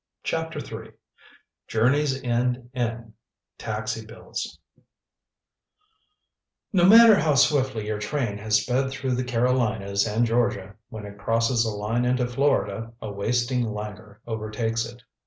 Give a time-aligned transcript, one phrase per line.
[0.23, 0.93] CHAPTER III
[1.67, 3.13] JOURNEYS END IN
[3.59, 4.57] TAXI BILLS
[6.73, 11.19] No matter how swiftly your train has sped through the Carolinas and Georgia, when it
[11.19, 15.03] crosses the line into Florida a wasting languor overtakes it.